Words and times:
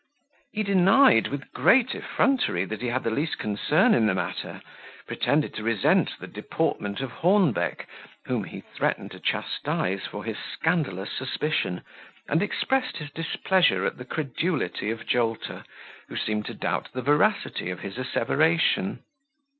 He 0.51 0.63
denied, 0.63 1.27
with 1.27 1.51
great 1.53 1.93
effrontery, 1.93 2.65
that 2.65 2.81
he 2.81 2.87
had 2.87 3.03
the 3.03 3.11
least 3.11 3.37
concern 3.37 3.93
in 3.93 4.07
the 4.07 4.15
matter, 4.15 4.63
pretended 5.05 5.53
to 5.53 5.63
resent 5.63 6.17
the 6.19 6.25
deportment 6.25 7.01
of 7.01 7.11
Hornbeck, 7.11 7.85
whom 8.25 8.45
he 8.45 8.61
threatened 8.61 9.11
to 9.11 9.19
chastise 9.19 10.07
for 10.07 10.23
his 10.23 10.37
scandalous 10.39 11.11
suspicion, 11.11 11.83
and 12.27 12.41
expressed 12.41 12.97
his 12.97 13.11
displeasure 13.11 13.85
at 13.85 13.97
the 13.99 14.05
credulity 14.05 14.89
of 14.89 15.05
Jolter, 15.05 15.63
who 16.07 16.15
seemed 16.17 16.47
to 16.47 16.55
doubt 16.55 16.89
the 16.93 17.03
veracity 17.03 17.69
of 17.69 17.81
his 17.81 17.99
asseveration. 17.99 19.03